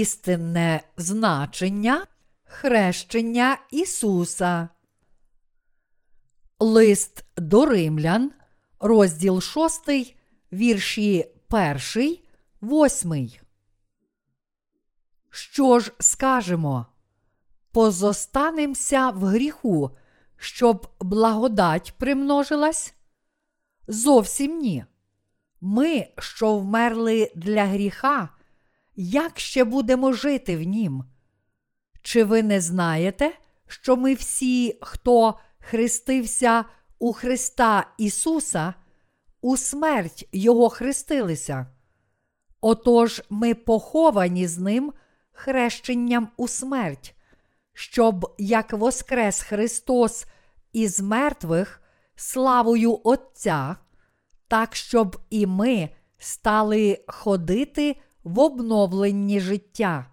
[0.00, 2.06] істинне значення
[2.44, 4.68] хрещення Ісуса.
[6.58, 8.32] Лист до Римлян,
[8.80, 9.82] розділ 6,
[10.52, 11.26] вірші
[11.96, 12.18] 1,
[12.62, 13.30] 8.
[15.30, 16.86] Що ж скажемо?
[17.72, 19.90] Позостанемся в гріху,
[20.36, 22.94] щоб благодать примножилась?
[23.88, 24.84] Зовсім ні.
[25.60, 28.35] Ми, що вмерли для гріха,
[28.96, 31.04] як ще будемо жити в нім?
[32.02, 33.32] Чи ви не знаєте,
[33.66, 36.64] що ми всі, хто хрестився
[36.98, 38.74] у Христа Ісуса,
[39.40, 41.66] у смерть Його хрестилися?
[42.60, 44.92] Отож ми поховані з Ним
[45.32, 47.14] хрещенням у смерть,
[47.72, 50.26] щоб як воскрес Христос
[50.72, 51.82] із мертвих
[52.16, 53.76] славою Отця,
[54.48, 55.88] так щоб і ми
[56.18, 60.06] стали ходити в обновленні життя.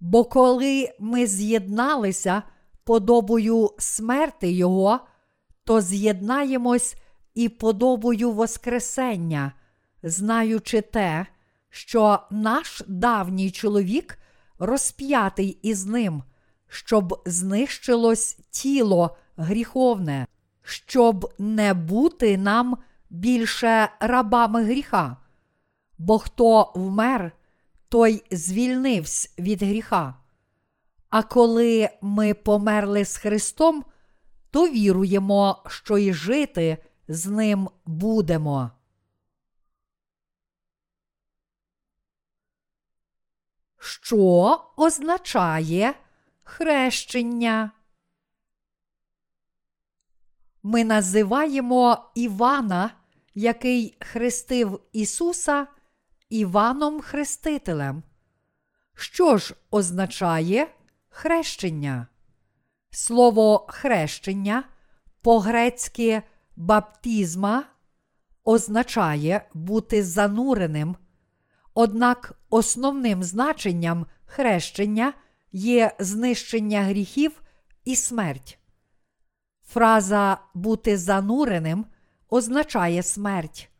[0.00, 2.42] Бо коли ми з'єдналися
[2.84, 5.00] подобою смерти Його,
[5.64, 6.96] то з'єднаємось
[7.34, 9.52] і подобою Воскресення,
[10.02, 11.26] знаючи те,
[11.70, 14.18] що наш давній чоловік
[14.58, 16.22] розп'ятий із ним,
[16.68, 20.26] щоб знищилось тіло гріховне,
[20.62, 22.78] щоб не бути нам
[23.10, 25.16] більше рабами гріха.
[25.98, 27.32] Бо хто вмер,
[27.88, 30.14] той звільнився від гріха.
[31.08, 33.84] А коли ми померли з Христом,
[34.50, 38.70] то віруємо, що й жити з Ним будемо.
[43.78, 45.94] Що означає
[46.42, 47.70] хрещення?
[50.62, 52.90] Ми називаємо Івана,
[53.34, 55.66] який хрестив Ісуса
[56.28, 58.02] Іваном Хрестителем.
[58.94, 60.66] Що ж означає
[61.08, 62.06] хрещення?
[62.90, 64.64] Слово хрещення
[65.22, 66.22] по-грецьки
[66.56, 67.64] баптізма
[68.44, 70.96] означає бути зануреним.
[71.74, 75.12] Однак основним значенням хрещення
[75.52, 77.42] є знищення гріхів
[77.84, 78.58] і смерть.
[79.66, 81.86] Фраза бути зануреним
[82.30, 83.70] означає смерть.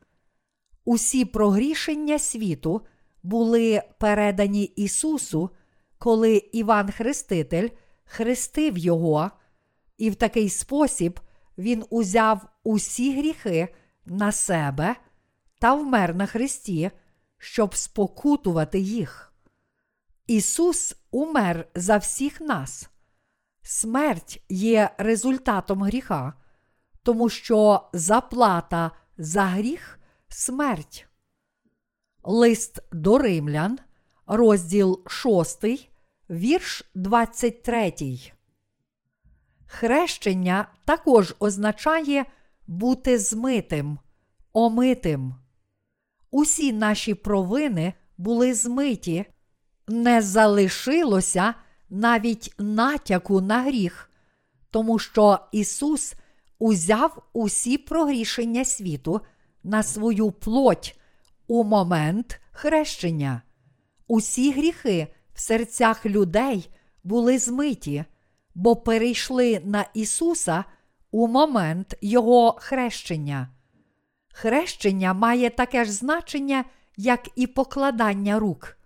[0.88, 2.80] Усі прогрішення світу
[3.22, 5.50] були передані Ісусу,
[5.98, 7.68] коли Іван Хреститель
[8.04, 9.30] хрестив Його,
[9.98, 11.20] і в такий спосіб
[11.58, 13.68] Він узяв усі гріхи
[14.06, 14.96] на себе
[15.58, 16.90] та вмер на Христі,
[17.38, 19.32] щоб спокутувати їх.
[20.26, 22.90] Ісус умер за всіх нас.
[23.62, 26.32] Смерть є результатом гріха,
[27.02, 29.97] тому що заплата за гріх
[30.28, 31.06] смерть.
[32.22, 33.78] Лист до римлян,
[34.26, 35.64] розділ 6,
[36.30, 37.92] вірш 23.
[39.66, 42.24] Хрещення також означає
[42.66, 43.98] бути змитим,
[44.52, 45.34] омитим.
[46.30, 49.24] Усі наші провини були змиті,
[49.88, 51.54] не залишилося
[51.90, 54.10] навіть натяку на гріх,
[54.70, 56.14] тому що Ісус
[56.58, 59.20] узяв усі прогрішення світу
[59.64, 60.98] на свою плоть
[61.46, 63.42] у момент хрещення.
[64.06, 66.70] Усі гріхи в серцях людей
[67.04, 68.04] були змиті,
[68.54, 70.64] бо перейшли на Ісуса
[71.10, 73.48] у момент Його хрещення.
[74.32, 76.64] Хрещення має таке ж значення,
[76.96, 78.78] як і покладання рук.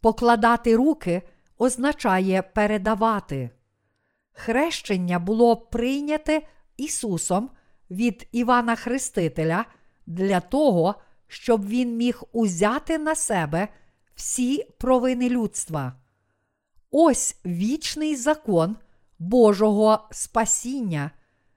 [0.00, 1.22] Покладати руки
[1.58, 3.50] означає передавати.
[4.32, 6.42] Хрещення було прийняте
[6.76, 7.50] Ісусом
[7.90, 9.64] від Івана Хрестителя
[10.10, 10.94] для того,
[11.28, 13.68] щоб Він міг узяти на себе
[14.14, 15.92] всі провини людства.
[16.90, 18.76] Ось вічний закон
[19.18, 21.10] Божого спасіння,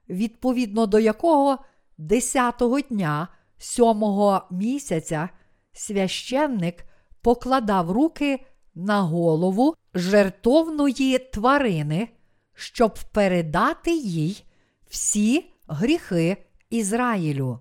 [0.09, 1.57] відповідно до якого
[1.97, 3.27] десятого дня
[3.57, 5.29] сьомого місяця
[5.73, 6.85] священник
[7.21, 8.45] покладав руки
[8.75, 12.09] на голову жертовної тварини,
[12.53, 14.43] щоб передати їй
[14.87, 16.37] всі гріхи
[16.69, 17.59] Ізраїлю.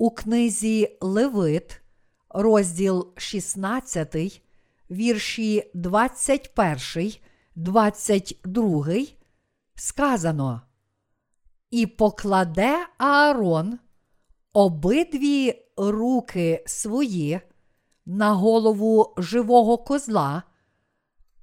[0.00, 1.80] У книзі Левит,
[2.28, 4.42] розділ 16,
[4.90, 7.12] вірші 21,
[7.54, 8.86] 22,
[9.74, 10.62] сказано.
[11.70, 13.78] І покладе Аарон
[14.52, 17.40] обидві руки свої
[18.06, 20.42] на голову живого козла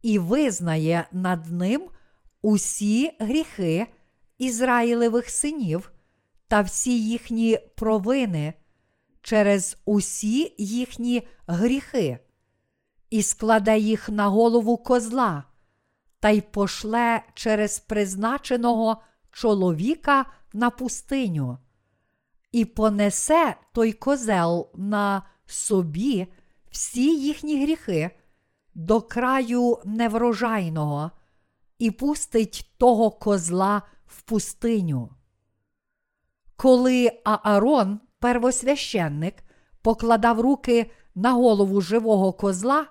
[0.02, 1.90] і визнає над ним
[2.42, 3.88] усі гріхи
[4.38, 5.92] Ізраїлевих синів
[6.48, 8.54] та всі їхні провини
[9.22, 12.20] через усі їхні гріхи,
[13.10, 15.44] і складе їх на голову козла,
[16.20, 19.02] та й пошле через призначеного
[19.32, 21.58] чоловіка на пустиню,
[22.52, 26.28] і понесе той козел на собі
[26.72, 28.12] всі їхні гріхи
[28.74, 31.12] до краю неврожайного
[31.80, 35.17] і пустить того козла в пустиню.
[36.58, 39.44] Коли Аарон, первосвященник,
[39.82, 42.88] покладав руки на голову живого козла,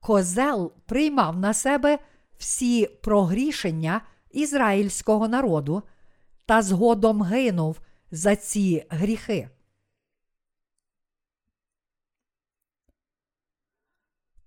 [0.00, 1.98] козел приймав на себе
[2.38, 4.00] всі прогрішення
[4.30, 5.82] ізраїльського народу
[6.46, 9.48] та згодом гинув за ці гріхи.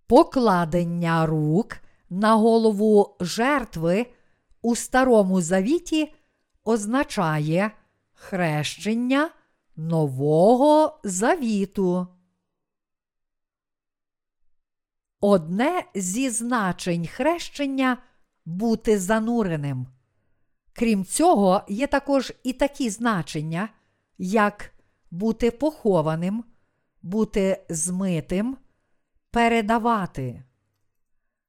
[0.07, 1.77] Покладення рук
[2.09, 4.05] на голову жертви
[4.61, 6.13] у Старому Завіті
[6.63, 7.71] означає
[8.15, 9.29] хрещення
[9.75, 12.07] Нового Завіту.
[15.19, 17.97] Одне зі значень хрещення
[18.45, 19.87] бути зануреним.
[20.73, 23.69] Крім цього, є також і такі значення,
[24.17, 24.73] як
[25.11, 26.43] бути похованим,
[27.01, 28.57] бути змитим,
[29.31, 30.43] передавати.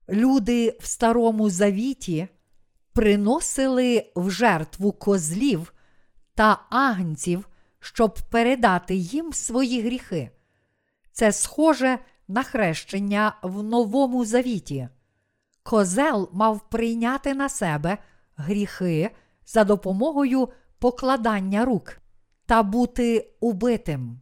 [0.09, 2.29] Люди в Старому Завіті
[2.93, 5.73] приносили в жертву козлів
[6.37, 7.49] та агнців,
[7.81, 10.31] щоб передати їм свої гріхи.
[11.13, 11.99] Це схоже
[12.29, 14.89] на хрещення в Новому Завіті.
[15.63, 17.99] Козел мав прийняти на себе
[18.37, 19.11] гріхи
[19.47, 20.49] за допомогою
[20.79, 21.99] покладання рук
[22.47, 24.21] та бути убитим.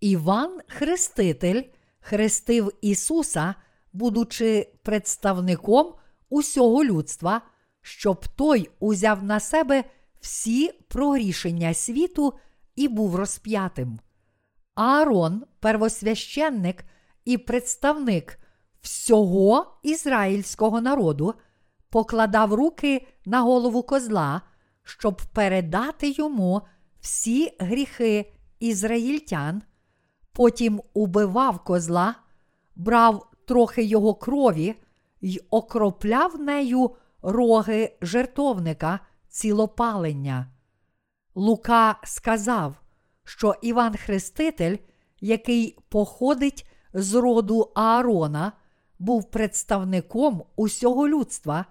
[0.00, 1.62] Іван Хреститель
[2.00, 3.54] хрестив Ісуса,
[3.92, 5.94] будучи представником
[6.28, 7.42] усього людства,
[7.82, 9.84] щоб той узяв на себе
[10.20, 12.34] всі прогрішення світу
[12.76, 13.98] і був розп'ятим.
[14.74, 16.84] Аарон, первосвященник
[17.24, 18.38] і представник
[18.80, 21.34] всього ізраїльського народу,
[21.90, 24.42] покладав руки на голову козла,
[24.82, 26.62] щоб передати йому
[27.00, 29.62] всі гріхи ізраїльтян,
[30.32, 32.14] потім убивав козла,
[32.76, 34.74] брав трохи його крові
[35.20, 36.90] й окропляв нею
[37.22, 39.00] роги жертовника
[39.30, 40.46] цілопалення.
[41.34, 42.74] Лука сказав,
[43.24, 44.76] що Іван Хреститель,
[45.20, 48.52] який походить з роду Аарона,
[48.98, 51.64] був представником усього людства,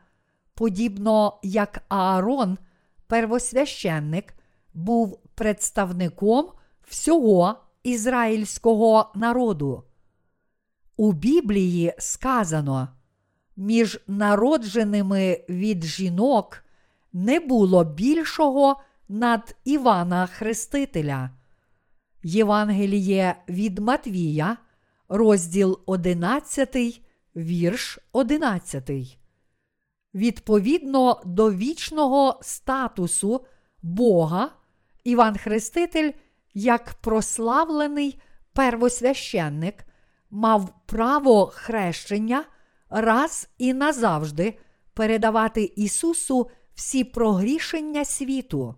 [0.53, 2.57] подібно як Аарон,
[3.07, 4.33] первосвященник,
[4.73, 6.49] був представником
[6.87, 9.83] всього ізраїльського народу.
[10.97, 12.87] У Біблії сказано,
[13.55, 16.63] між народженими від жінок
[17.13, 21.29] не було більшого над Івана Хрестителя.
[22.23, 24.57] Євангеліє від Матвія,
[25.09, 27.01] розділ 11,
[27.35, 28.91] вірш 11.
[30.13, 33.45] Відповідно до вічного статусу
[33.81, 34.49] Бога,
[35.03, 36.11] Іван Хреститель,
[36.53, 38.21] як прославлений
[38.53, 39.85] первосвященник,
[40.29, 42.43] мав право хрещення
[42.89, 44.57] раз і назавжди
[44.93, 46.49] передавати Ісусу
[46.79, 48.75] всі прогрішення світу.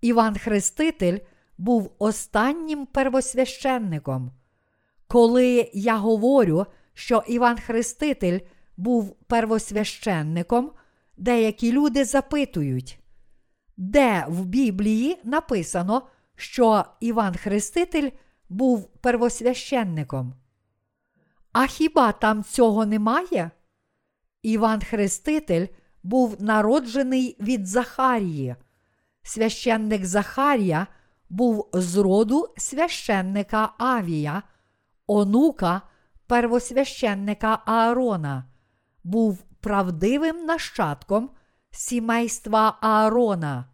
[0.00, 1.18] Іван Хреститель
[1.58, 4.32] був останнім первосвященником.
[5.06, 8.40] Коли я говорю, що Іван Хреститель
[8.76, 10.70] був первосвященником,
[11.16, 12.98] деякі люди запитують,
[13.76, 16.02] де в Біблії написано,
[16.36, 18.10] що Іван Хреститель
[18.48, 20.34] був первосвященником.
[21.52, 23.50] А хіба там цього немає?
[24.42, 25.66] Іван Хреститель
[26.04, 28.56] був народжений від Захарії.
[29.22, 30.86] Священник Захарія
[31.30, 34.42] був з роду священника Авія,
[35.06, 35.82] онука
[36.26, 38.44] первосвященника Аарона,
[39.04, 41.30] був правдивим нащадком
[41.70, 43.64] сімейства Аарона.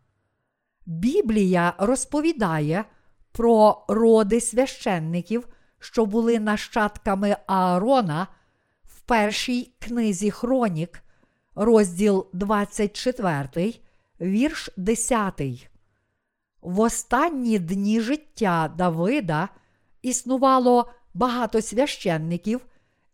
[0.87, 2.85] Біблія розповідає
[3.33, 8.27] про роди священників, що були нащадками Аарона
[8.85, 11.03] в першій книзі Хронік,
[11.61, 13.75] розділ 24,
[14.21, 15.41] вірш 10.
[16.63, 19.49] В останні дні життя Давида
[20.03, 22.67] існувало багато священників,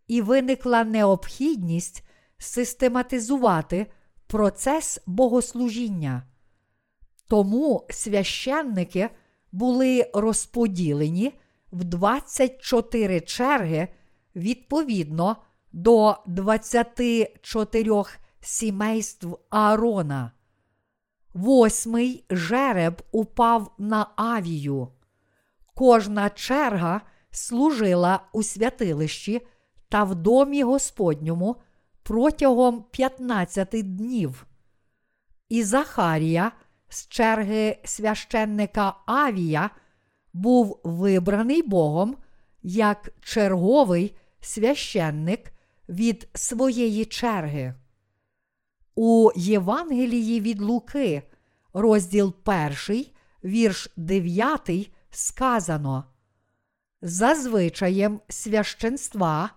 [0.09, 2.05] і виникла необхідність
[2.39, 3.87] систематизувати
[4.27, 6.23] процес богослужіння.
[7.29, 9.11] Тому священники
[9.53, 11.33] були розподілені
[11.73, 13.89] в 24 черги
[14.37, 15.37] відповідно
[15.73, 18.05] до 24
[18.41, 20.33] сімейств Аарона.
[21.35, 24.89] Восьмий жереб упав на авію.
[25.75, 27.01] Кожна черга
[27.31, 29.47] служила у святилищі
[29.89, 31.57] та в домі Господньому
[32.03, 34.47] протягом 15 днів.
[35.49, 36.53] І Захарія
[36.89, 39.71] з черги священника Авія
[40.33, 42.17] був вибраний Богом
[42.63, 45.53] як черговий священник
[45.89, 47.75] від своєї черги.
[48.99, 51.23] У Євангелії від Луки,
[51.73, 52.35] розділ
[52.89, 53.05] 1,
[53.45, 56.05] вірш 9, сказано.
[57.03, 59.51] За звичаєм священства,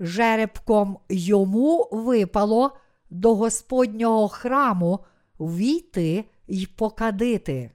[0.00, 2.76] жеребком йому випало
[3.10, 5.04] до Господнього храму
[5.40, 7.70] війти й покадити.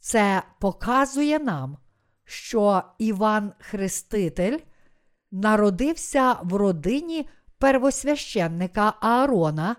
[0.00, 1.78] Це показує нам,
[2.24, 4.58] що Іван Хреститель
[5.30, 7.28] народився в родині
[7.58, 9.76] первосвященника Аарона,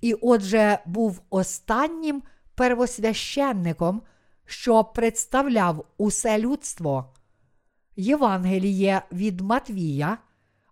[0.00, 2.22] і отже був останнім
[2.54, 4.02] первосвященником,
[4.44, 7.14] що представляв усе людство.
[7.96, 10.18] Євангеліє від Матвія,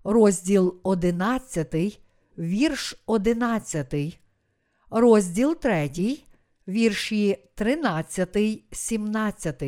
[0.05, 2.01] розділ 11,
[2.39, 4.19] вірш 11,
[4.91, 5.91] розділ 3,
[6.69, 8.39] вірші 13,
[8.73, 9.63] 17.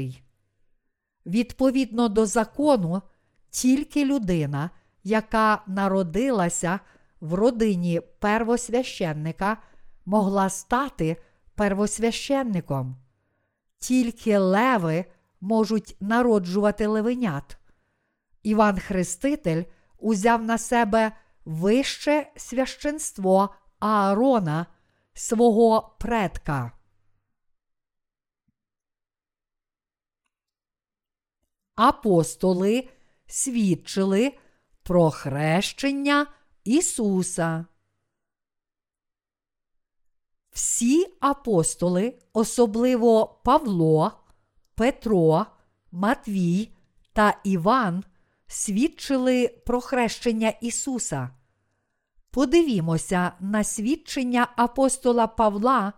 [1.26, 3.02] Відповідно до закону,
[3.50, 4.70] тільки людина,
[5.06, 6.80] яка народилася
[7.20, 9.56] в родині первосвященника,
[10.06, 11.16] могла стати
[11.54, 12.96] первосвященником.
[13.78, 15.04] Тільки леви
[15.40, 17.58] можуть народжувати левенят.
[18.42, 19.64] Іван Хреститель
[19.98, 21.12] узяв на себе
[21.44, 24.66] вище священство Аарона,
[25.14, 26.72] свого предка.
[31.74, 32.88] Апостоли
[33.26, 34.32] свідчили
[34.86, 36.26] про хрещення
[36.64, 37.64] Ісуса.
[40.50, 44.12] Всі апостоли, особливо Павло,
[44.74, 45.46] Петро,
[45.92, 46.72] Матвій
[47.12, 48.04] та Іван,
[48.46, 51.30] свідчили про хрещення Ісуса.
[52.30, 55.92] Подивімося на свідчення апостола Павла,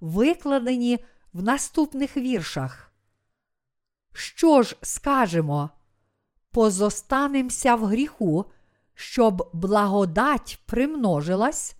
[0.00, 0.98] викладені
[1.32, 2.92] в наступних віршах.
[4.12, 5.70] Що ж скажемо?
[6.56, 8.44] Позостанемося в гріху,
[8.94, 11.76] щоб благодать примножилась?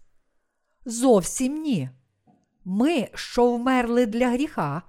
[0.85, 1.91] Зовсім ні.
[2.65, 4.83] Ми, що вмерли для гріха,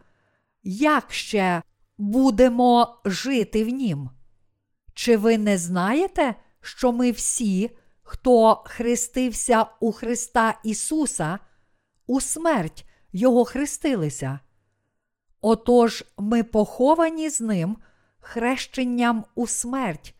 [0.63, 1.61] як ще
[1.97, 4.09] будемо жити в нім?
[4.93, 11.39] Чи ви не знаєте, що ми всі, хто хрестився у Христа Ісуса,
[12.07, 14.39] у смерть Його хрестилися?
[15.41, 17.77] Отож ми поховані з Ним
[18.27, 20.15] хрещенням у смерть,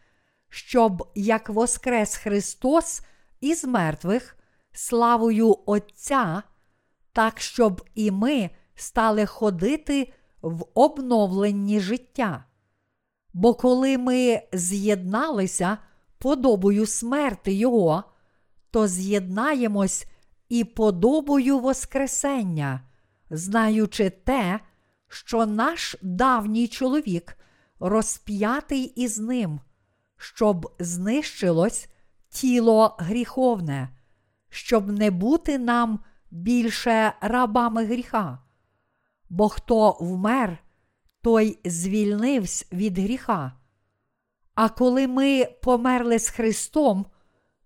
[0.49, 3.01] щоб як воскрес Христос
[3.41, 4.37] із мертвих,
[4.71, 6.43] славою Отця,
[7.13, 12.45] так щоб і ми стали ходити в обновленні життя.
[13.33, 15.77] Бо коли ми з'єдналися
[16.17, 18.03] подобою смерти Його,
[18.71, 20.05] то з'єднаємось
[20.49, 22.81] і подобою Воскресення,
[23.29, 24.59] знаючи те,
[25.07, 27.36] що наш давній чоловік
[27.79, 29.59] розп'ятий із ним,
[30.17, 31.89] щоб знищилось
[32.29, 33.89] тіло гріховне,
[34.49, 35.99] щоб не бути нам
[36.31, 38.39] більше рабами гріха.
[39.29, 40.57] Бо хто вмер,
[41.21, 43.51] той звільнився від гріха.
[44.55, 47.05] А коли ми померли з Христом,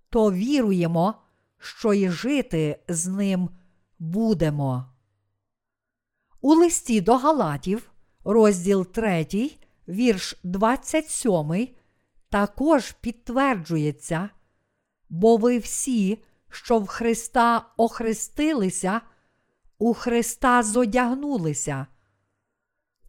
[0.09, 1.13] то віруємо,
[1.57, 3.49] що й жити з Ним
[3.99, 4.85] будемо.
[6.41, 7.91] У листі до Галатів,
[8.23, 9.51] розділ 3,
[9.91, 11.67] вірш 27,
[12.29, 14.29] також підтверджується,
[15.09, 19.01] бо ви всі, що в Христа охрестилися,
[19.77, 21.87] у Христа зодягнулися.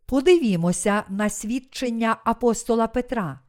[0.07, 3.41] Подивімося на свідчення апостола Петра.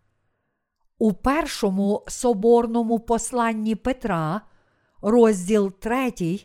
[0.97, 4.41] У першому соборному посланні Петра,
[5.01, 6.39] розділ 3,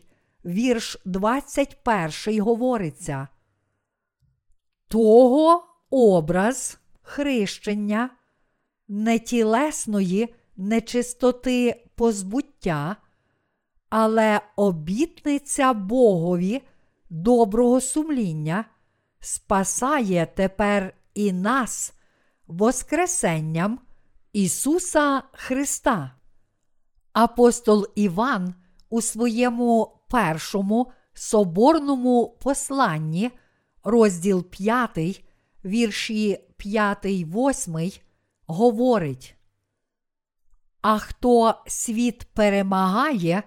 [0.45, 3.27] вірш 21 говориться.
[4.87, 8.09] Того образ хрещення,
[8.87, 12.95] нетілесної нечистоти позбуття,
[13.89, 16.61] але обітниця Богові
[17.09, 18.65] доброго сумління
[19.19, 21.93] спасає тепер і нас
[22.47, 23.79] Воскресенням
[24.33, 26.11] Ісуса Христа.
[27.13, 28.55] Апостол Іван
[28.89, 33.31] у своєму першому соборному посланні,
[33.83, 35.23] розділ 5,
[35.65, 37.91] вірші 5, 8,
[38.47, 39.35] говорить.
[40.81, 43.43] А хто світ перемагає,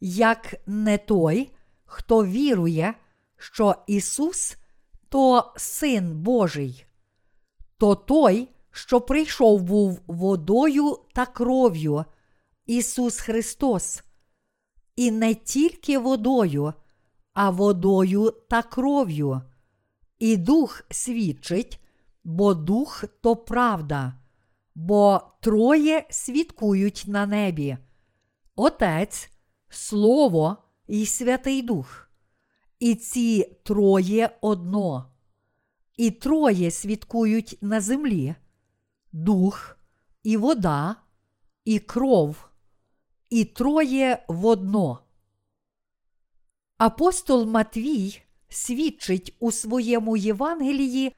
[0.00, 1.50] як не той,
[1.84, 2.94] хто вірує,
[3.36, 4.56] що Ісус
[5.08, 6.86] то Син Божий,
[7.78, 12.04] то той, що прийшов був водою та кров'ю
[12.66, 14.02] Ісус Христос.
[14.96, 16.72] І не тільки водою,
[17.34, 19.42] а водою та кров'ю.
[20.18, 21.80] І дух свідчить,
[22.24, 24.14] бо дух то правда,
[24.74, 27.76] бо троє свідкують на небі:
[28.56, 29.30] Отець,
[29.68, 30.56] Слово
[30.86, 32.10] і Святий Дух.
[32.78, 35.12] І ці троє одно.
[35.96, 38.34] І троє свідкують на землі:
[39.12, 39.76] дух,
[40.22, 40.96] і вода,
[41.64, 42.48] і кров,
[43.30, 44.98] і троє водно.
[46.78, 51.16] Апостол Матвій свідчить у своєму Євангелії,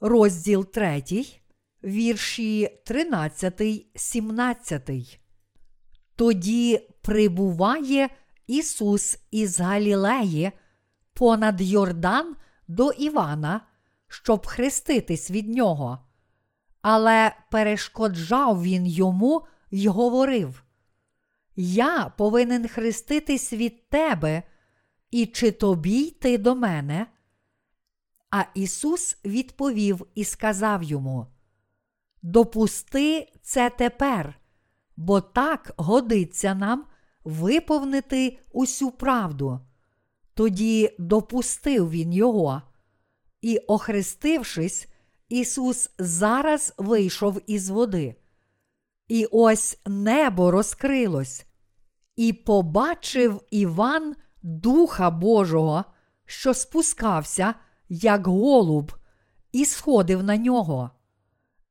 [0.00, 1.02] розділ 3,
[1.84, 3.62] вірші 13,
[3.94, 4.90] 17.
[6.16, 8.08] Тоді прибуває
[8.46, 10.52] Ісус із Галілеї
[11.14, 12.36] понад Йордан
[12.68, 13.60] до Івана,
[14.08, 15.98] щоб хреститись від нього.
[16.82, 20.62] Але перешкоджав він йому й говорив:
[21.56, 24.42] Я повинен хреститись від тебе,
[25.12, 27.06] і чи тобі йти до мене?
[28.30, 31.26] А Ісус відповів і сказав йому:
[32.22, 34.40] Допусти це тепер,
[34.96, 36.86] бо так годиться нам
[37.24, 39.60] виповнити усю правду.
[40.34, 42.62] Тоді допустив він його,
[43.40, 44.88] і, охрестившись,
[45.28, 48.14] Ісус зараз вийшов із води.
[49.08, 51.46] І ось небо розкрилось,
[52.16, 55.84] і побачив Іван Духа Божого,
[56.26, 57.54] що спускався,
[57.88, 58.92] як голуб,
[59.52, 60.90] і сходив на нього.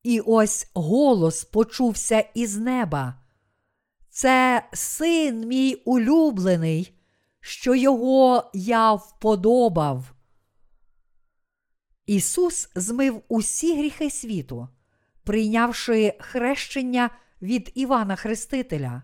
[0.04, 3.16] І ось голос почувся із неба.
[4.10, 6.98] Це син мій улюблений,
[7.40, 10.14] що його я вподобав.
[12.05, 14.68] Ісус змив усі гріхи світу,
[15.24, 17.10] прийнявши хрещення
[17.42, 19.03] від Івана Хрестителя.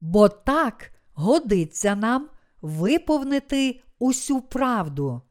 [0.00, 2.28] Бо так годиться нам
[2.62, 5.22] виповнити усю правду.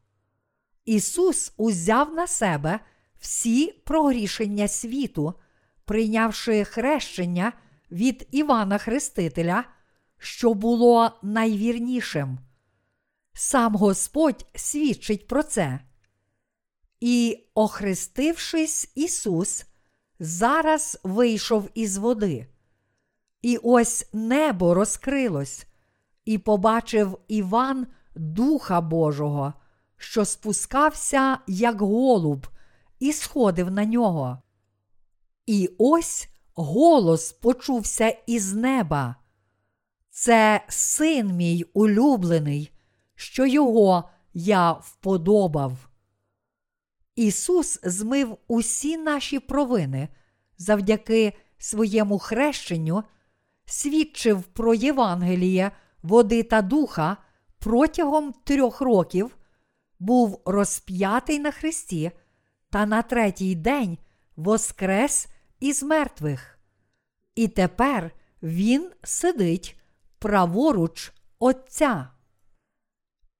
[0.84, 2.80] Ісус узяв на себе
[3.20, 5.34] всі прогрішення світу,
[5.84, 7.52] прийнявши хрещення
[7.90, 9.64] від Івана Хрестителя,
[10.18, 12.38] що було найвірнішим.
[13.34, 15.80] Сам Господь свідчить про це.
[17.00, 19.64] І, охрестившись, Ісус,
[20.18, 22.46] зараз вийшов із води.
[23.42, 25.66] І ось небо розкрилось,
[26.24, 29.52] і побачив Іван Духа Божого,
[29.96, 32.46] що спускався, як голуб,
[32.98, 34.38] і сходив на нього.
[35.46, 39.16] І ось голос почувся із неба.
[40.10, 42.72] Це син мій улюблений,
[43.14, 45.88] що його я вподобав.
[47.16, 50.08] Ісус змив усі наші провини
[50.58, 53.04] завдяки своєму хрещенню,
[53.64, 55.70] свідчив про Євангеліє,
[56.02, 57.16] води та духа
[57.58, 59.36] протягом трьох років,
[59.98, 62.10] був розп'ятий на Христі
[62.70, 63.98] та на третій день
[64.36, 65.28] воскрес
[65.60, 66.58] із мертвих.
[67.34, 68.10] І тепер
[68.42, 69.80] Він сидить
[70.18, 72.08] праворуч Отця.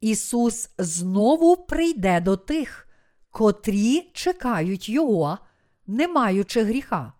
[0.00, 2.88] Ісус знову прийде до тих
[3.30, 5.38] котрі чекають Його,
[5.86, 7.12] не маючи гріха.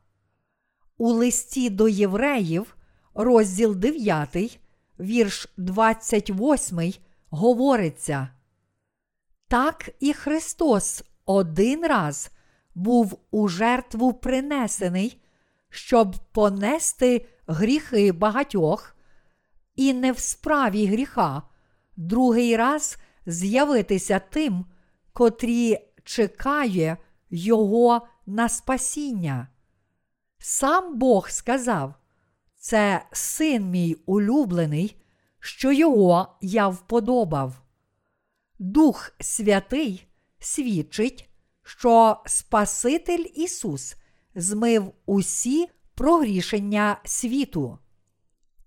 [0.98, 2.76] У листі до євреїв,
[3.14, 4.60] розділ 9,
[5.02, 6.92] вірш 28,
[7.30, 8.28] говориться.
[9.48, 12.30] Так і Христос один раз
[12.74, 15.20] був у жертву принесений,
[15.70, 18.96] щоб понести гріхи багатьох,
[19.76, 21.42] і не в справі гріха,
[21.96, 24.66] другий раз з'явитися тим,
[25.12, 26.96] котрі чекає
[27.30, 29.48] Його на спасіння.
[30.38, 31.94] Сам Бог сказав,
[32.62, 34.96] це син мій улюблений,
[35.40, 37.62] що його я вподобав.
[38.58, 40.06] Дух Святий
[40.38, 41.30] свідчить,
[41.62, 43.96] що Спаситель Ісус
[44.34, 47.78] змив усі прогрішення світу.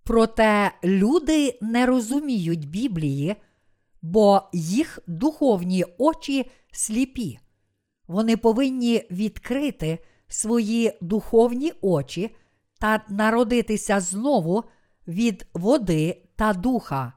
[0.03, 3.35] Проте люди не розуміють Біблії,
[4.01, 7.39] бо їх духовні очі сліпі.
[8.07, 12.35] Вони повинні відкрити свої духовні очі
[12.79, 14.63] та народитися знову
[15.07, 17.13] від води та духа.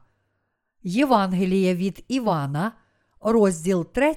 [0.83, 2.71] Євангеліє від Івана,
[3.21, 4.15] розділ 3,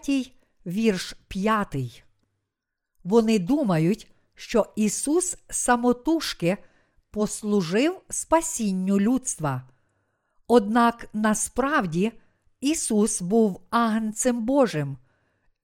[0.66, 2.04] вірш 5.
[3.04, 6.56] Вони думають, що Ісус самотужки
[7.10, 9.62] послужив спасінню людства.
[10.46, 12.12] Однак насправді
[12.60, 14.98] Ісус був агнцем Божим,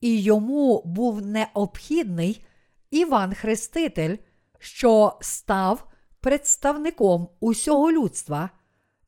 [0.00, 2.44] і йому був необхідний
[2.90, 4.16] Іван Хреститель,
[4.58, 5.88] що став
[6.20, 8.50] представником усього людства,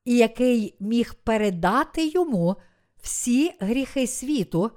[0.04, 2.56] і який міг передати йому
[3.02, 4.70] всі гріхи світу,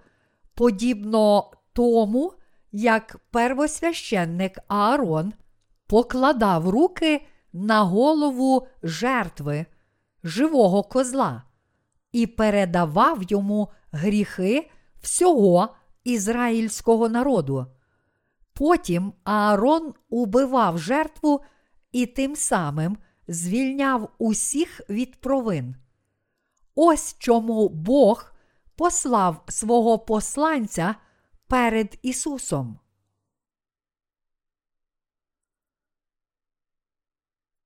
[0.56, 2.34] подібно тому,
[2.72, 5.34] як первосвященник Аарон
[5.88, 9.66] покладав руки на голову жертви
[10.24, 11.44] живого козла
[12.12, 14.70] і передавав йому гріхи
[15.02, 15.70] всього
[16.04, 17.68] ізраїльського народу.
[18.54, 21.44] Потім Аарон убивав жертву
[21.92, 25.76] і тим самим звільняв усіх від провин.
[26.76, 28.34] Ось чому Бог
[28.76, 30.96] послав свого посланця
[31.48, 32.80] перед Ісусом.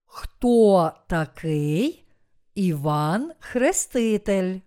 [0.06, 2.08] Хто такий
[2.56, 4.60] Іван Хреститель?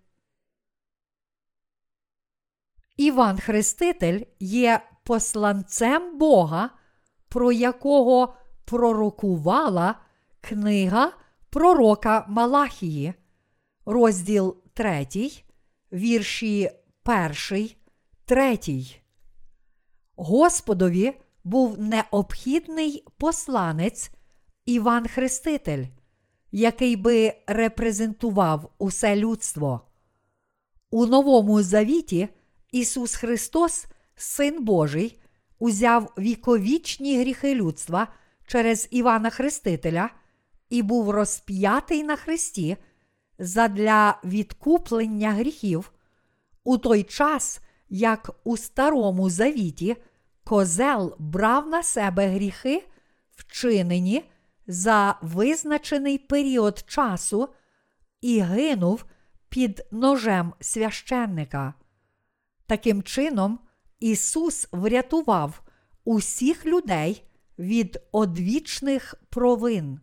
[2.97, 6.71] Іван Хреститель є посланцем Бога,
[7.29, 8.35] про якого
[8.65, 9.95] пророкувала
[10.41, 11.13] книга
[11.51, 13.15] пророка Малахії,
[13.87, 15.07] розділ 3,
[15.93, 16.71] вірші
[17.51, 17.71] 1,
[18.25, 18.59] 3.
[20.17, 24.11] Господові був необхідний посланець
[24.67, 25.85] Іван Хреститель,
[26.53, 29.81] який би репрезентував усе людство.
[30.91, 32.29] У Новому Завіті
[32.73, 33.87] Ісус Христос,
[34.21, 35.21] Син Божий,
[35.59, 38.09] узяв віковічні гріхи людства
[38.47, 40.11] через Івана Хрестителя
[40.71, 42.77] і був розп'ятий на Христі
[43.39, 45.93] задля відкуплення гріхів,
[46.65, 49.97] у той час, як у Старому Завіті
[50.45, 52.87] козел брав на себе гріхи,
[53.35, 54.25] вчинені
[54.67, 57.49] за визначений період часу
[58.21, 59.05] і гинув
[59.49, 61.75] під ножем священника.
[62.67, 63.59] Таким чином,
[64.01, 65.63] Ісус врятував
[66.05, 67.25] усіх людей
[67.59, 70.01] від одвічних провин.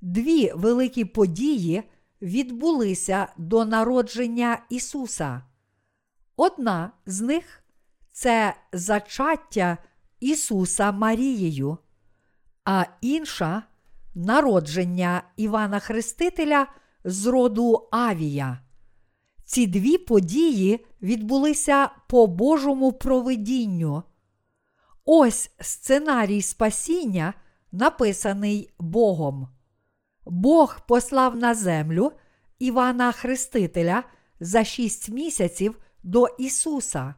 [0.00, 1.82] Дві великі події
[2.22, 5.42] відбулися до народження Ісуса.
[6.36, 7.64] Одна з них
[8.12, 9.78] це зачаття
[10.20, 11.78] Ісуса Марією,
[12.64, 13.62] а інша
[14.14, 16.66] народження Івана Хрестителя
[17.04, 18.63] з роду Авія.
[19.44, 24.02] Ці дві події відбулися по Божому провидінню.
[25.04, 27.34] Ось сценарій спасіння,
[27.72, 29.48] написаний Богом.
[30.26, 32.12] Бог послав на землю
[32.58, 34.04] Івана Хрестителя
[34.40, 37.14] за шість місяців до Ісуса,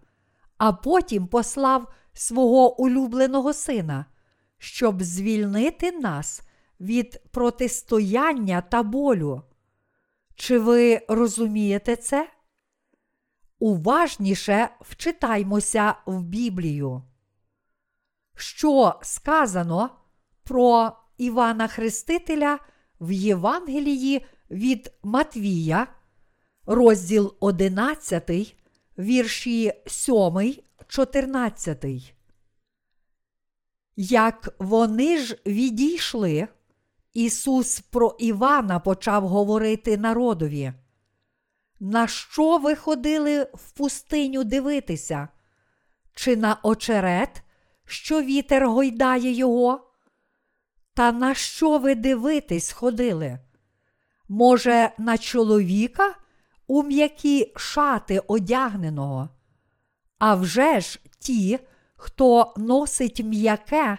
[0.58, 4.06] а потім послав свого улюбленого Сина,
[4.58, 6.42] щоб звільнити нас
[6.80, 9.42] від протистояння та болю.
[10.36, 12.30] Чи ви розумієте це?
[13.58, 17.02] Уважніше вчитаймося в Біблію.
[18.36, 19.90] Що сказано
[20.44, 22.58] про Івана Хрестителя
[23.00, 25.86] в Євангелії від Матвія,
[26.66, 28.56] розділ 11,
[28.98, 30.54] вірші 7,
[30.88, 31.84] 14.
[33.96, 36.48] Як вони ж відійшли,
[37.16, 40.72] Ісус про Івана почав говорити народові.
[41.80, 45.28] На що ви ходили в пустиню дивитися?
[46.14, 47.42] Чи на очерет,
[47.84, 49.90] що вітер гойдає його?
[50.94, 53.38] Та на що ви дивитись ходили?
[54.28, 56.14] Може, на чоловіка
[56.66, 59.28] у м'які шати одягненого?
[60.18, 61.58] А вже ж ті,
[61.96, 63.98] хто носить м'яке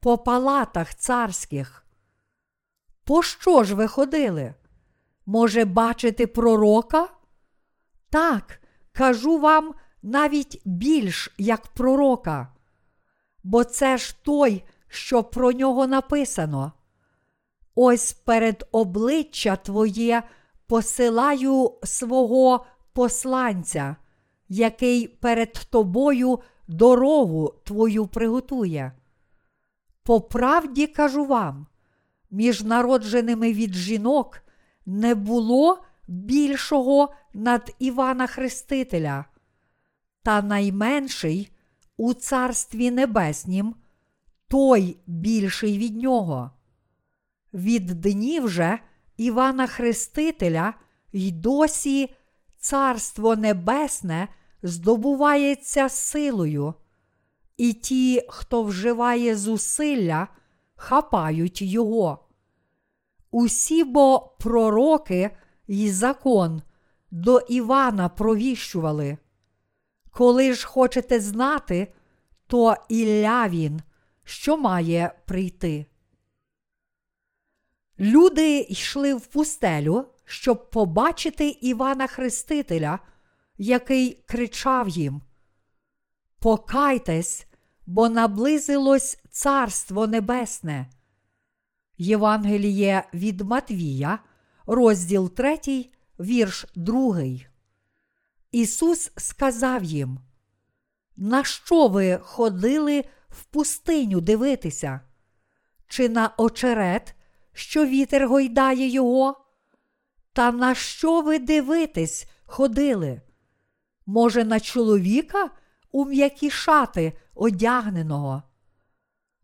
[0.00, 1.84] по палатах царських.
[3.08, 4.54] Пощо ж ви ходили?
[5.26, 7.08] Може, бачити пророка?
[8.10, 8.60] Так,
[8.92, 12.52] кажу вам навіть більш як пророка.
[13.44, 16.72] Бо це ж той, що про нього написано.
[17.74, 20.22] Ось перед обличчя Твоє
[20.66, 23.96] посилаю свого посланця,
[24.48, 28.92] який перед тобою дорогу Твою приготує.
[30.02, 31.66] По правді кажу вам,
[32.30, 34.40] між народженими від жінок
[34.86, 39.24] не було більшого над Івана Хрестителя,
[40.22, 41.52] та найменший
[41.96, 43.74] у Царстві Небеснім,
[44.48, 46.50] той більший від нього.
[47.54, 48.78] Від днів же
[49.16, 50.74] Івана Хрестителя
[51.12, 52.14] й досі
[52.58, 54.28] Царство Небесне
[54.62, 56.74] здобувається силою,
[57.56, 60.28] і ті, хто вживає зусилля,
[60.78, 62.24] хапають його.
[63.30, 65.30] Усі бо пророки
[65.68, 66.62] й закон
[67.10, 69.18] до Івана провіщували.
[70.10, 71.92] Коли ж хочете знати,
[72.46, 73.80] то Ілля він,
[74.24, 75.86] що має прийти.
[78.00, 82.98] Люди йшли в пустелю, щоб побачити Івана Хрестителя,
[83.58, 85.22] який кричав їм:
[86.38, 87.46] Покайтесь,
[87.86, 90.90] бо наблизилось Царство Небесне.
[91.98, 94.18] Євангеліє від Матвія,
[94.66, 95.58] розділ 3,
[96.20, 97.22] вірш 2.
[98.52, 100.18] Ісус сказав їм:
[101.16, 105.00] На що ви ходили в пустиню дивитися?
[105.88, 107.14] Чи на очерет,
[107.52, 109.44] що вітер гойдає його?
[110.32, 113.20] Та на що ви дивитесь ходили?
[114.06, 115.50] Може, на чоловіка
[115.92, 118.42] у м'які шати одягненого?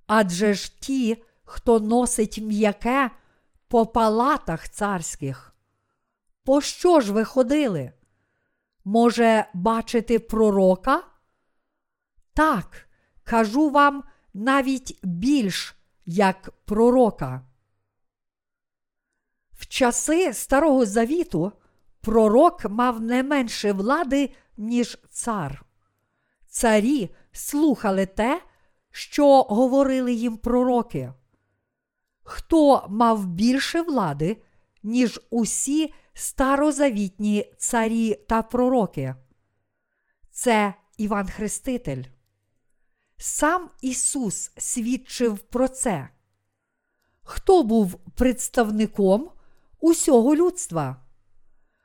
[0.06, 3.10] Адже ж ті, хто носить м'яке
[3.68, 5.54] по палатах царських.
[6.44, 7.92] По що ж ви ходили?
[8.84, 11.02] Може, бачити пророка?
[12.34, 12.88] Так,
[13.24, 17.46] кажу вам навіть більш як пророка.
[19.52, 21.52] В часи Старого Завіту
[22.00, 25.64] пророк мав не менше влади, ніж цар.
[26.46, 28.42] Царі слухали те,
[28.96, 31.12] що говорили їм пророки.
[32.22, 34.36] Хто мав більше влади,
[34.82, 39.14] ніж усі старозавітні царі та пророки?
[40.30, 42.04] Це Іван Хреститель.
[43.16, 46.08] Сам Ісус свідчив про це.
[47.22, 49.30] Хто був представником
[49.80, 50.96] усього людства?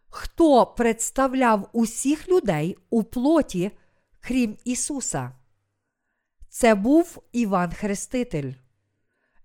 [0.10, 3.72] Хто представляв усіх людей у плоті,
[4.22, 5.39] крім Ісуса?
[6.50, 8.54] Це був Іван Хреститель.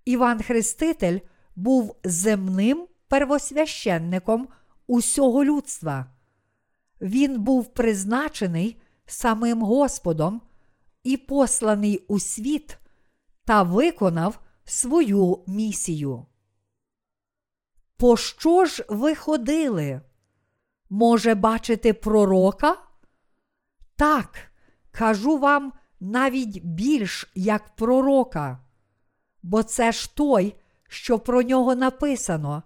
[0.05, 1.19] Іван Хреститель
[1.57, 4.49] був земним первосвященником
[4.87, 6.07] усього людства.
[7.01, 10.40] Він був призначений самим Господом
[11.03, 12.79] і посланий у світ
[13.45, 16.27] та виконав свою місію.
[17.97, 20.01] Пощо ж ви ходили?
[20.90, 22.77] Може, бачити пророка?
[23.97, 24.53] Так,
[24.90, 25.73] кажу вам
[26.05, 28.59] навіть більш як пророка,
[29.43, 30.55] бо це ж той,
[30.88, 32.62] що про нього написано.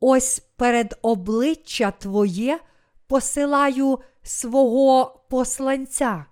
[0.00, 2.60] Ось перед обличчя Твоє
[3.06, 6.26] посилаю свого посланця,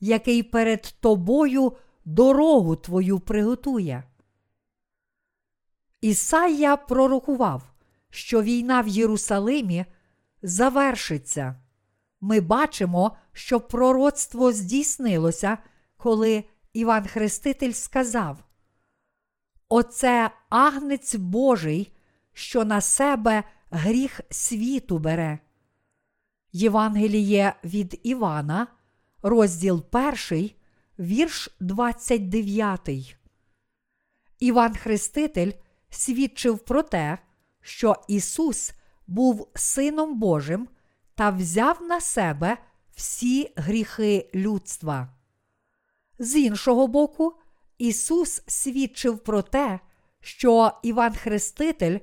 [0.00, 1.72] який перед тобою
[2.04, 4.04] дорогу твою приготує.
[6.00, 7.62] Ісая пророкував,
[8.10, 9.84] що війна в Єрусалимі
[10.42, 11.56] завершиться.
[12.20, 15.58] Ми бачимо, що пророцтво здійснилося,
[15.96, 18.44] коли Іван Хреститель сказав:
[19.68, 21.92] Оце агнець Божий,
[22.32, 25.38] що на себе гріх світу бере.
[26.52, 28.66] Євангеліє від Івана,
[29.22, 29.84] розділ
[30.30, 30.50] 1,
[30.98, 33.16] вірш 29.
[34.38, 35.52] Іван Хреститель
[35.90, 37.18] свідчив про те,
[37.60, 38.72] що Ісус
[39.06, 40.68] був Сином Божим
[41.20, 42.58] та взяв на себе
[42.94, 45.08] всі гріхи людства.
[46.18, 47.34] З іншого боку,
[47.78, 49.80] Ісус свідчив про те,
[50.20, 51.98] що Іван Хреститель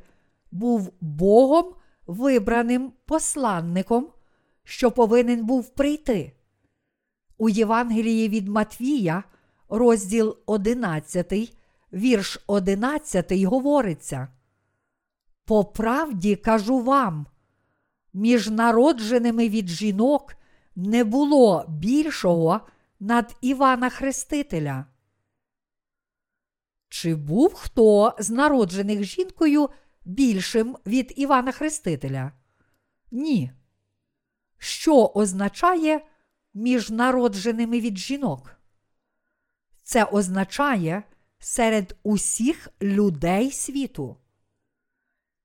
[0.52, 1.74] був Богом
[2.08, 4.08] вибраним посланником,
[4.64, 6.32] що повинен був прийти.
[7.38, 9.24] У Євангелії від Матвія,
[9.70, 11.34] розділ 11,
[11.94, 14.28] вірш 11 говориться.
[15.46, 17.26] По правді кажу вам,
[18.18, 20.36] між народженими від жінок
[20.76, 22.62] не було більшого
[23.00, 24.86] над Івана Хрестителя.
[26.90, 29.70] Чи був хто з народжених жінкою
[30.06, 32.32] більшим від Івана Хрестителя?
[33.12, 33.52] Ні.
[34.58, 36.06] Що означає
[36.54, 38.52] між народженими від жінок?
[39.84, 41.04] Це означає
[41.40, 44.18] серед усіх людей світу.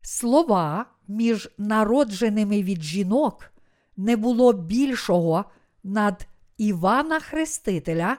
[0.03, 3.53] Слова між народженими від жінок
[3.97, 5.45] не було більшого
[5.85, 6.27] над
[6.59, 8.17] Івана Хрестителя,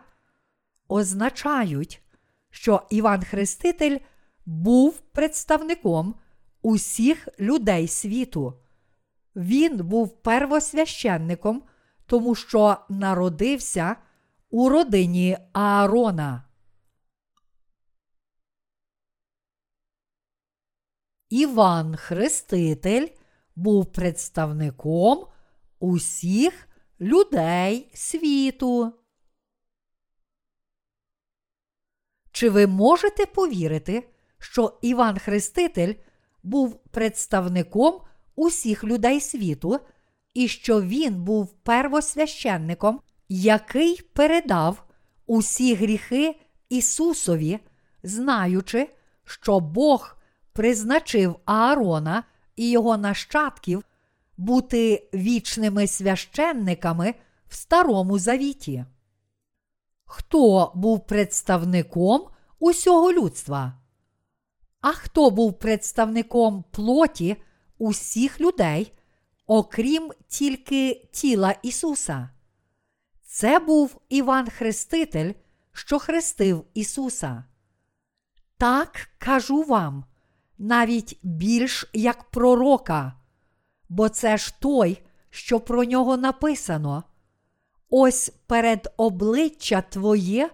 [0.87, 2.01] означають,
[2.49, 3.97] що Іван Хреститель
[4.45, 6.15] був представником
[6.61, 8.53] усіх людей світу.
[9.35, 11.63] Він був первосвященником,
[12.05, 13.95] тому що народився
[14.49, 16.43] у родині Аарона.
[21.33, 23.07] Іван Хреститель
[23.55, 25.25] був представником
[25.79, 26.67] усіх
[27.01, 28.93] людей світу.
[32.31, 35.93] Чи ви можете повірити, що Іван Хреститель
[36.43, 38.01] був представником
[38.35, 39.79] усіх людей світу,
[40.33, 44.83] і що він був первосвященником, який передав
[45.25, 47.59] усі гріхи Ісусові,
[48.03, 48.89] знаючи,
[49.23, 50.17] що Бог
[50.53, 52.23] призначив Аарона
[52.55, 53.83] і його нащадків
[54.37, 57.15] бути вічними священниками
[57.47, 58.85] в Старому Завіті.
[60.05, 62.27] Хто був представником
[62.59, 63.73] усього людства?
[64.81, 67.37] А хто був представником плоті
[67.77, 68.93] усіх людей,
[69.47, 72.29] окрім тільки тіла Ісуса?
[73.25, 75.33] Це був Іван Хреститель,
[75.71, 77.43] що хрестив Ісуса.
[78.57, 80.05] Так кажу вам,
[80.57, 83.13] навіть більш як пророка,
[83.89, 87.03] бо це ж той, що про нього написано.
[87.89, 90.49] Ось перед обличчя Твоє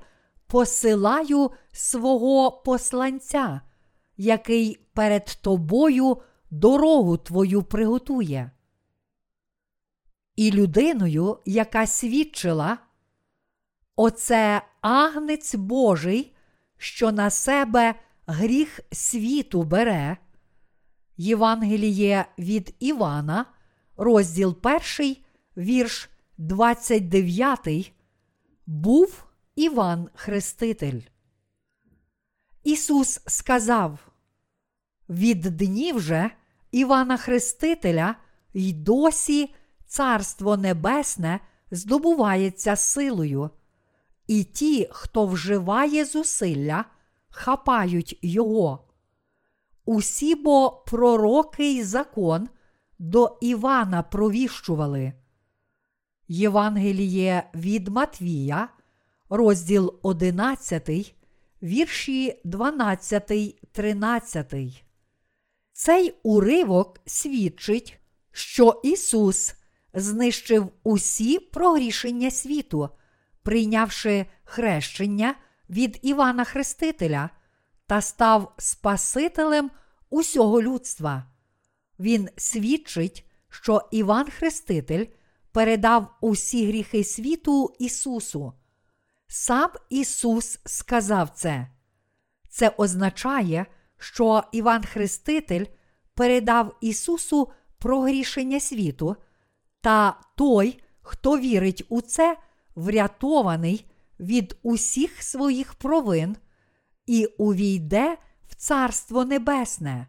[0.48, 3.62] посилаю свого посланця,
[4.18, 6.18] який перед тобою
[6.52, 8.52] дорогу твою приготує.
[10.36, 12.78] І людиною, яка свідчила,
[13.96, 16.36] оце агнець Божий,
[16.78, 17.96] що на себе
[18.30, 20.18] гріх світу бере.
[21.18, 23.46] Євангеліє від Івана,
[23.98, 24.58] розділ
[24.98, 25.16] 1,
[25.58, 27.94] вірш 29,
[28.66, 29.24] був
[29.56, 31.02] Іван Хреститель.
[32.64, 34.00] Ісус сказав:
[35.10, 36.32] Від днів же
[36.72, 38.16] Івана Хрестителя
[38.54, 39.54] й досі
[39.88, 41.40] Царство Небесне
[41.72, 43.50] здобувається силою,
[44.28, 46.86] і ті, хто вживає зусилля,
[47.30, 48.88] хапають його.
[49.86, 52.50] Усі бо пророки й закон
[53.00, 55.14] до Івана провіщували.
[56.28, 58.70] Євангеліє від Матвія,
[59.30, 61.16] розділ 11,
[61.64, 64.84] вірші 12, 13.
[65.72, 68.00] Цей уривок свідчить,
[68.32, 69.56] що Ісус
[69.94, 72.90] знищив усі прогрішення світу,
[73.44, 75.36] прийнявши хрещення
[75.70, 77.30] від Івана Хрестителя
[77.88, 79.72] та став Спасителем
[80.10, 81.24] усього людства.
[82.00, 85.06] Він свідчить, що Іван Хреститель
[85.52, 88.54] передав усі гріхи світу Ісусу.
[89.28, 91.68] Сам Ісус сказав це.
[92.50, 93.66] Це означає,
[93.98, 95.66] що Іван Хреститель
[96.14, 99.16] передав Ісусу прогрішення світу,
[99.82, 102.38] та той, хто вірить у це,
[102.76, 103.86] врятований
[104.20, 106.38] від усіх своїх провин
[107.06, 110.08] і увійде в Царство Небесне.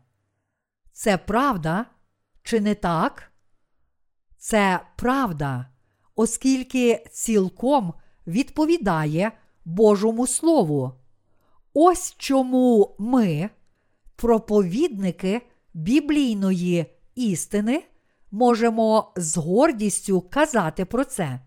[0.93, 1.87] Це правда,
[2.43, 3.33] чи не так?
[4.39, 5.67] Це правда,
[6.15, 7.95] оскільки цілком
[8.27, 9.33] відповідає
[9.65, 10.93] Божому Слову.
[11.75, 13.51] Ось чому ми,
[14.17, 15.43] проповідники
[15.75, 17.83] біблійної істини,
[18.31, 21.41] можемо з гордістю казати про це.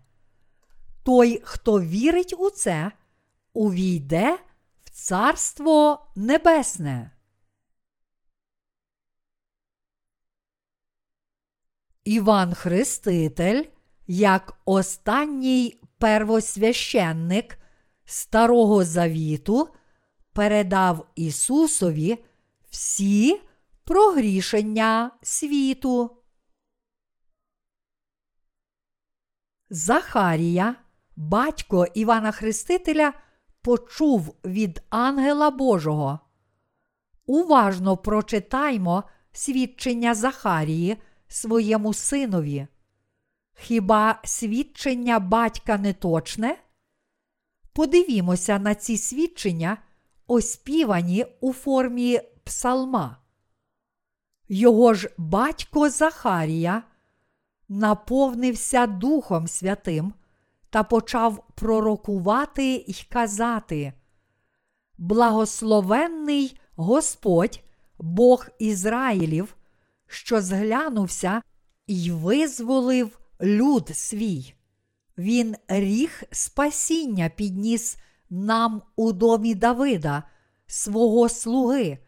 [1.04, 2.92] Той, хто вірить у це,
[3.52, 4.38] увійде
[4.84, 7.10] в Царство Небесне.
[12.04, 13.64] Іван Хреститель,
[14.06, 17.58] як останній первосвященник
[18.04, 19.68] Старого Завіту,
[20.32, 22.24] передав Ісусові
[22.70, 23.40] всі
[23.84, 26.16] прогрішення світу.
[29.70, 30.83] Захарія,
[31.16, 33.12] батько Івана Хрестителя,
[33.62, 36.20] почув від ангела Божого.
[37.26, 40.96] Уважно прочитаймо свідчення Захарії
[41.28, 42.66] своєму синові.
[43.54, 46.58] Хіба свідчення батька не точне?
[47.72, 49.78] Подивімося на ці свідчення,
[50.26, 53.16] оспівані у формі псалма.
[54.48, 56.82] Його ж батько Захарія
[57.68, 60.14] наповнився Духом Святим
[60.74, 63.92] та почав пророкувати й казати:
[64.98, 67.60] Благословенний Господь,
[67.98, 69.56] Бог Ізраїлів,
[70.06, 71.42] що зглянувся
[71.86, 74.54] й визволив люд свій.
[75.18, 77.96] Він ріг спасіння підніс
[78.30, 80.22] нам у домі Давида,
[80.66, 81.98] свого слуги,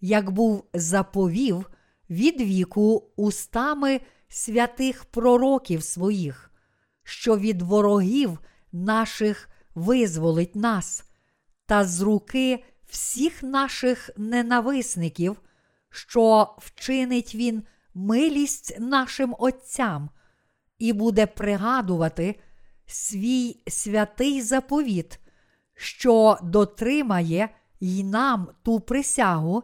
[0.00, 1.70] як був заповів
[2.10, 6.50] від віку устами святих пророків своїх,
[7.08, 8.38] що від ворогів
[8.72, 11.04] наших визволить нас,
[11.66, 15.40] та з руки всіх наших ненависників,
[15.90, 17.62] що вчинить він
[17.94, 20.10] милість нашим отцям
[20.78, 22.40] і буде пригадувати
[22.86, 25.20] свій святий заповіт,
[25.74, 27.48] що дотримає
[27.80, 29.62] й нам ту присягу,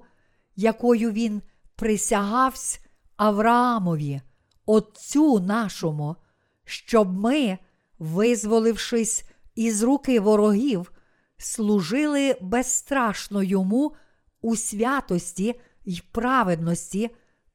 [0.56, 1.42] якою він
[1.76, 2.78] присягався
[3.16, 4.20] Авраамові,
[4.66, 6.16] Отцю нашому,
[6.64, 7.58] щоб ми,
[7.98, 10.92] визволившись із руки ворогів,
[11.36, 13.94] служили безстрашно йому
[14.40, 17.10] у святості й праведності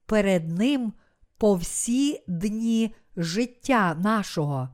[0.06, 0.94] перед Ним
[1.38, 4.70] по всі дні життя нашого.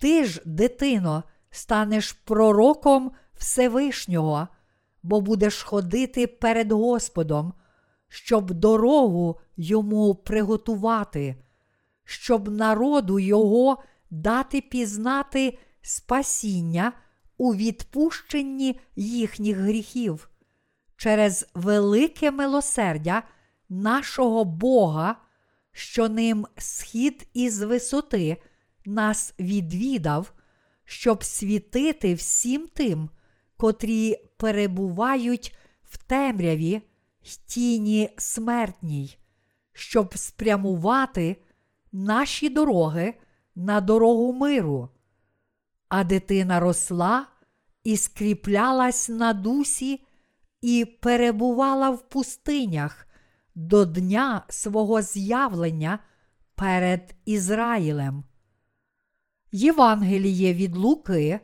[0.00, 4.48] Ти ж, дитино, станеш пророком Всевишнього,
[5.02, 7.52] бо будеш ходити перед Господом,
[8.08, 11.36] щоб дорогу йому приготувати,
[12.06, 16.92] щоб народу Його дати пізнати спасіння
[17.38, 20.30] у відпущенні їхніх гріхів
[20.96, 23.22] через велике милосердя
[23.68, 25.16] нашого Бога,
[25.72, 28.36] що ним схід із висоти
[28.84, 30.32] нас відвідав,
[30.84, 33.10] щоб світити всім тим,
[33.56, 36.82] котрі перебувають в темряві
[37.22, 39.16] й тіні смертній,
[39.72, 41.36] щоб спрямувати
[41.92, 43.14] наші дороги
[43.54, 44.88] на дорогу миру.
[45.88, 47.26] А дитина росла
[47.84, 50.04] і скріплялась на дусі
[50.60, 53.06] і перебувала в пустинях
[53.54, 55.98] до дня свого з'явлення
[56.54, 58.24] перед Ізраїлем.
[59.52, 61.40] Євангеліє від Луки,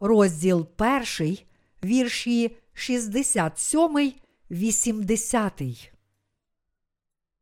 [0.00, 0.68] розділ
[1.18, 1.38] 1,
[1.84, 4.12] вірші 67,
[4.50, 5.62] 80.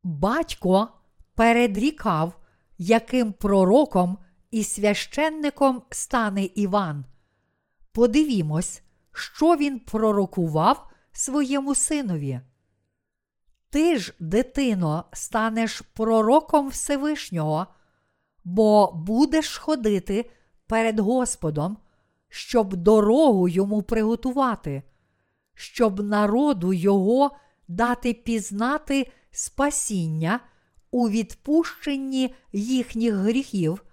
[0.03, 0.89] Батько
[1.35, 2.33] передрікав,
[2.79, 4.19] яким пророком
[4.51, 7.05] і священником стане Іван.
[7.93, 12.41] Подивімось, що він пророкував своєму синові.
[13.71, 17.67] Ти ж, дитино, станеш пророком Всевишнього,
[18.45, 20.31] бо будеш ходити
[20.67, 21.77] перед Господом,
[22.29, 24.83] щоб дорогу йому приготувати,
[25.55, 27.31] щоб народу Його
[27.69, 30.41] дати пізнати спасіння
[30.93, 33.85] у відпущенні їхніх гріхів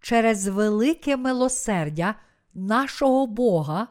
[0.00, 2.14] через велике милосердя
[2.54, 3.88] нашого Бога,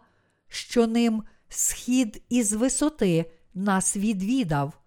[0.47, 4.79] що ним схід із висоти нас відвідав,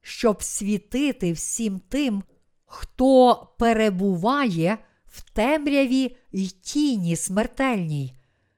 [0.00, 2.22] щоб світити всім тим,
[2.64, 8.14] хто перебуває в темряві й тіні смертельній,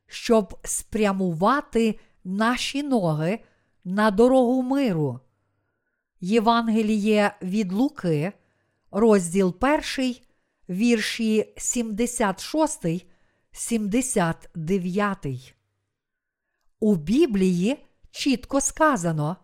[0.06, 3.38] щоб спрямувати наші ноги
[3.84, 5.20] на дорогу миру.
[6.20, 8.32] Євангеліє від Луки,
[8.92, 9.56] розділ
[9.96, 10.14] 1,
[10.68, 12.86] вірші 76,
[13.52, 15.54] 79.
[16.80, 19.36] У Біблії чітко сказано,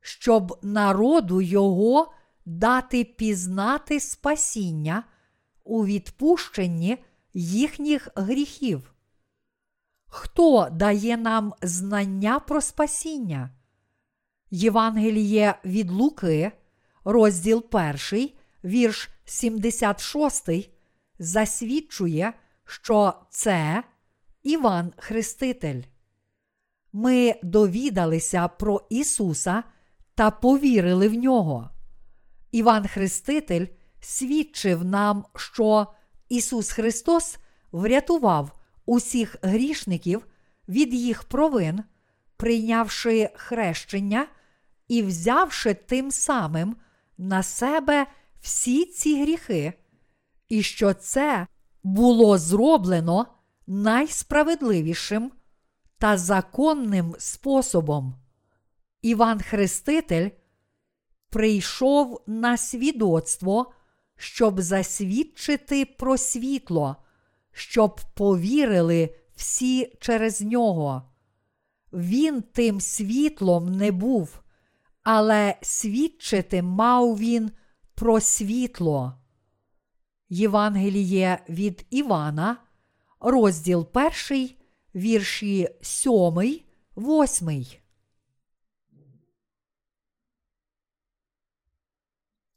[0.00, 2.12] щоб народу його
[2.44, 5.04] дати пізнати спасіння
[5.64, 6.98] у відпущенні
[7.34, 8.94] їхніх гріхів.
[10.06, 13.50] Хто дає нам знання про спасіння?
[14.50, 16.52] Євангеліє від Луки,
[17.04, 18.30] розділ 1,
[18.64, 20.48] вірш 76,
[21.18, 22.32] засвідчує,
[22.64, 23.82] що це
[24.42, 25.82] Іван Хреститель.
[26.92, 29.62] Ми довідалися про Ісуса
[30.14, 31.70] та повірили в нього.
[32.52, 33.66] Іван Хреститель
[34.00, 35.86] свідчив нам, що
[36.28, 37.36] Ісус Христос
[37.72, 40.26] врятував усіх грішників
[40.68, 41.82] від їх провин,
[42.36, 44.26] прийнявши хрещення
[44.88, 46.76] і взявши тим самим
[47.18, 48.06] на себе
[48.46, 49.72] всі ці гріхи,
[50.48, 51.46] і що це
[51.82, 53.26] було зроблено
[53.66, 55.32] найсправедливішим
[55.98, 58.14] та законним способом.
[59.02, 60.30] Іван Хреститель
[61.30, 63.72] прийшов на свідоцтво,
[64.16, 66.96] щоб засвідчити про світло,
[67.52, 71.02] щоб повірили всі через нього.
[71.92, 74.40] Він тим світлом не був,
[75.02, 77.50] але свідчити мав він
[77.96, 79.14] про світло.
[80.28, 82.56] Євангеліє від Івана,
[83.20, 83.88] розділ
[84.30, 84.50] 1,
[84.94, 86.12] вірші 7,
[86.96, 87.66] 8.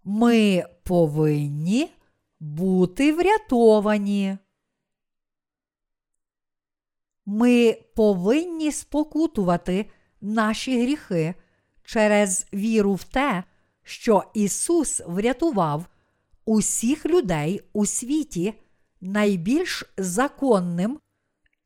[0.04, 1.90] Ми повинні
[2.40, 4.38] бути врятовані.
[7.26, 9.86] Ми повинні спокутувати
[10.22, 11.36] наші гріхи
[11.84, 13.44] через віру в те,
[13.90, 15.86] що Ісус врятував
[16.46, 18.54] усіх людей у світі
[19.02, 21.00] найбільш законним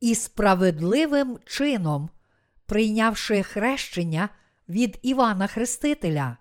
[0.00, 2.08] і справедливим чином,
[2.66, 4.28] прийнявши хрещення
[4.68, 6.36] від Івана Хрестителя.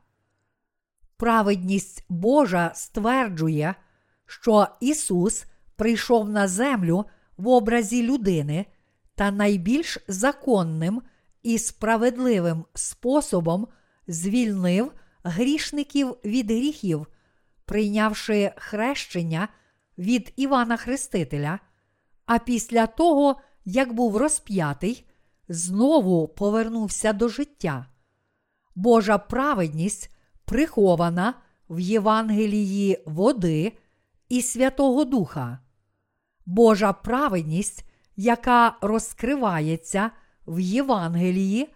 [1.18, 3.76] Праведність Божа стверджує,
[4.26, 7.06] що Ісус прийшов на землю
[7.38, 8.66] в образі людини
[9.16, 11.02] та найбільш законним
[11.44, 13.68] і справедливим способом
[14.08, 14.92] звільнив
[15.24, 17.08] грішників від гріхів,
[17.66, 19.48] прийнявши хрещення
[19.98, 21.60] від Івана Хрестителя,
[22.26, 25.06] а після того, як був розп'ятий,
[25.50, 27.86] знову повернувся до життя.
[28.76, 30.16] Божа праведність
[30.46, 31.34] прихована
[31.70, 33.74] в Євангелії води
[34.30, 35.60] і Святого Духа.
[36.46, 40.12] Божа праведність, яка розкривається
[40.48, 41.74] в Євангелії,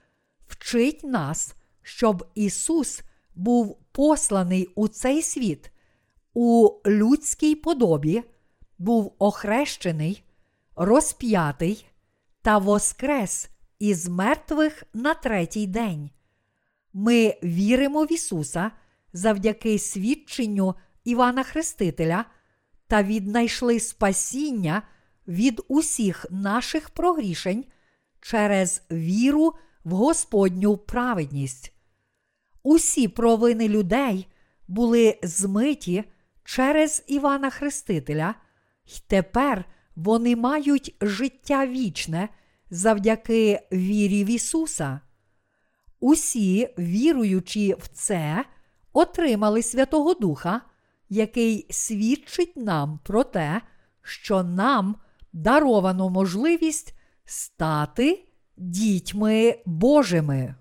[0.48, 3.02] вчить нас, щоб Ісус
[3.38, 5.72] був посланий у цей світ
[6.34, 8.24] у людській подобі,
[8.78, 10.24] був охрещений,
[10.76, 11.86] розп'ятий
[12.42, 16.10] та воскрес із мертвих на третій день.
[16.94, 18.72] Ми віримо в Ісуса
[19.14, 22.26] завдяки свідченню Івана Хрестителя
[22.88, 24.82] та віднайшли спасіння
[25.28, 27.66] від усіх наших прогрішень
[28.22, 31.77] через віру в Господню праведність.
[32.70, 34.28] Усі провини людей
[34.68, 36.04] були змиті
[36.44, 38.36] через Івана Хрестителя,
[38.86, 39.66] й тепер
[39.96, 42.30] вони мають життя вічне
[42.70, 45.00] завдяки вірі в Ісуса.
[46.00, 48.46] Усі, віруючи в це,
[48.94, 50.62] отримали Святого Духа,
[51.10, 53.62] який свідчить нам про те,
[54.02, 54.96] що нам
[55.34, 56.94] даровано можливість
[57.26, 58.26] стати
[58.58, 60.56] дітьми Божими.